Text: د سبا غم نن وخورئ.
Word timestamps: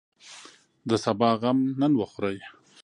د 0.89 0.91
سبا 1.03 1.29
غم 1.41 1.59
نن 1.81 1.91
وخورئ. 2.01 2.37